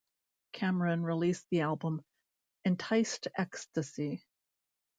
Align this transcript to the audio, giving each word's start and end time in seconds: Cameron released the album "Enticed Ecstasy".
Cameron 0.53 1.03
released 1.03 1.45
the 1.51 1.61
album 1.61 2.03
"Enticed 2.65 3.27
Ecstasy". 3.37 4.25